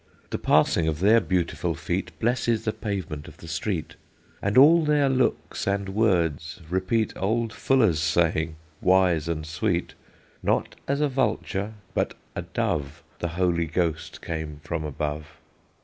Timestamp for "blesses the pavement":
2.17-3.27